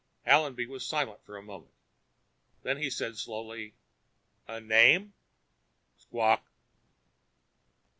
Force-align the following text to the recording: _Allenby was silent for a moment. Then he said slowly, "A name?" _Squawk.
_Allenby 0.25 0.65
was 0.65 0.83
silent 0.83 1.23
for 1.23 1.37
a 1.37 1.43
moment. 1.43 1.75
Then 2.63 2.77
he 2.77 2.89
said 2.89 3.17
slowly, 3.17 3.75
"A 4.47 4.59
name?" 4.59 5.13
_Squawk. 5.99 6.41